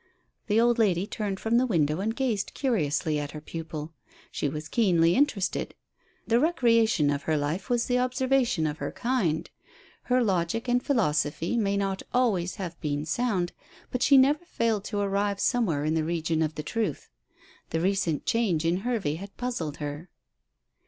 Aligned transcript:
The 0.47 0.59
old 0.59 0.79
lady 0.79 1.05
turned 1.05 1.39
from 1.39 1.57
the 1.59 1.67
window 1.67 1.99
and 1.99 2.15
gazed 2.15 2.55
curiously 2.55 3.19
at 3.19 3.33
her 3.33 3.39
pupil. 3.39 3.93
She 4.31 4.49
was 4.49 4.67
keenly 4.67 5.13
interested. 5.13 5.75
The 6.25 6.39
recreation 6.39 7.11
of 7.11 7.21
her 7.25 7.37
life 7.37 7.69
was 7.69 7.85
the 7.85 7.99
observation 7.99 8.65
of 8.65 8.79
her 8.79 8.91
kind. 8.91 9.47
Her 10.05 10.23
logic 10.23 10.67
and 10.67 10.81
philosophy 10.81 11.55
may 11.55 11.77
not 11.77 12.01
always 12.15 12.55
have 12.55 12.81
been 12.81 13.05
sound, 13.05 13.51
but 13.91 14.01
she 14.01 14.17
never 14.17 14.43
failed 14.43 14.85
to 14.85 14.97
arrive 14.97 15.39
somewhere 15.39 15.85
in 15.85 15.93
the 15.93 16.03
region 16.03 16.41
of 16.41 16.55
the 16.55 16.63
truth. 16.63 17.07
The 17.69 17.79
recent 17.79 18.25
change 18.25 18.65
in 18.65 18.77
Hervey 18.77 19.17
had 19.17 19.37
puzzled 19.37 19.77
her. 19.77 20.09